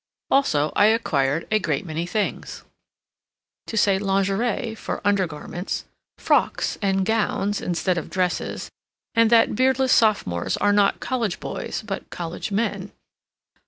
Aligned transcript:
Also, 0.31 0.71
I 0.75 0.87
acquired 0.87 1.45
a 1.51 1.59
great 1.59 1.85
many 1.85 2.07
things: 2.07 2.63
to 3.67 3.77
say 3.77 3.99
lingerie 3.99 4.73
for 4.73 4.99
under 5.05 5.27
garments, 5.27 5.85
"frocks" 6.17 6.75
and 6.81 7.05
"gowns" 7.05 7.61
instead 7.61 7.99
of 7.99 8.09
dresses, 8.09 8.71
and 9.13 9.29
that 9.29 9.53
beardless 9.55 9.93
sophomores 9.93 10.57
are 10.57 10.73
not 10.73 11.01
college 11.01 11.39
boys, 11.39 11.83
but 11.83 12.09
college 12.09 12.51
men. 12.51 12.91